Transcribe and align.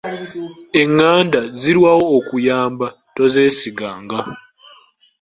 Enganda 0.81 1.39
zirwawo 1.59 2.05
okuyamba, 2.19 2.87
tozeesiganga. 3.15 4.19